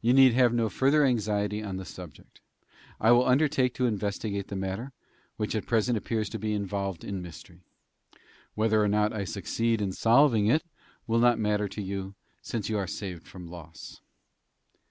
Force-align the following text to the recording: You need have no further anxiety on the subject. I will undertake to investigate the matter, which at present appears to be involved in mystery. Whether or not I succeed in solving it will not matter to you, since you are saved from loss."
You 0.00 0.14
need 0.14 0.32
have 0.32 0.54
no 0.54 0.70
further 0.70 1.04
anxiety 1.04 1.62
on 1.62 1.76
the 1.76 1.84
subject. 1.84 2.40
I 2.98 3.12
will 3.12 3.26
undertake 3.26 3.74
to 3.74 3.84
investigate 3.84 4.48
the 4.48 4.56
matter, 4.56 4.94
which 5.36 5.54
at 5.54 5.66
present 5.66 5.98
appears 5.98 6.30
to 6.30 6.38
be 6.38 6.54
involved 6.54 7.04
in 7.04 7.20
mystery. 7.20 7.66
Whether 8.54 8.82
or 8.82 8.88
not 8.88 9.12
I 9.12 9.24
succeed 9.24 9.82
in 9.82 9.92
solving 9.92 10.46
it 10.46 10.62
will 11.06 11.18
not 11.18 11.38
matter 11.38 11.68
to 11.68 11.82
you, 11.82 12.14
since 12.40 12.70
you 12.70 12.78
are 12.78 12.86
saved 12.86 13.28
from 13.28 13.46
loss." 13.46 14.00